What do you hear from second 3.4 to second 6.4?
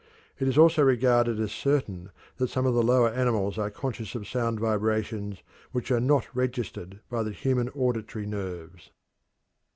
are conscious of sound vibrations which are not